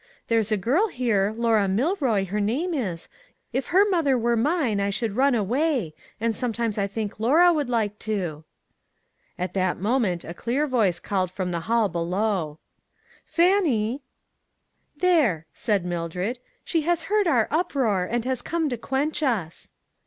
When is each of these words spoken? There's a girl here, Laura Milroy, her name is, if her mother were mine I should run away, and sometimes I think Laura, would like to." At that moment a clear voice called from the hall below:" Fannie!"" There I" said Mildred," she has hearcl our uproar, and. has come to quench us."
There's 0.29 0.51
a 0.51 0.57
girl 0.57 0.87
here, 0.87 1.31
Laura 1.37 1.67
Milroy, 1.67 2.25
her 2.25 2.39
name 2.39 2.73
is, 2.73 3.07
if 3.53 3.67
her 3.67 3.87
mother 3.87 4.17
were 4.17 4.35
mine 4.35 4.79
I 4.79 4.89
should 4.89 5.15
run 5.15 5.35
away, 5.35 5.93
and 6.19 6.35
sometimes 6.35 6.79
I 6.79 6.87
think 6.87 7.19
Laura, 7.19 7.53
would 7.53 7.69
like 7.69 7.99
to." 7.99 8.43
At 9.37 9.53
that 9.53 9.77
moment 9.77 10.25
a 10.25 10.33
clear 10.33 10.65
voice 10.65 10.99
called 10.99 11.29
from 11.29 11.51
the 11.51 11.59
hall 11.69 11.87
below:" 11.87 12.57
Fannie!"" 13.35 14.01
There 15.05 15.45
I" 15.45 15.45
said 15.53 15.85
Mildred," 15.85 16.39
she 16.65 16.81
has 16.81 17.03
hearcl 17.03 17.27
our 17.27 17.47
uproar, 17.51 18.05
and. 18.11 18.25
has 18.25 18.41
come 18.41 18.69
to 18.69 18.77
quench 18.77 19.21
us." 19.21 19.69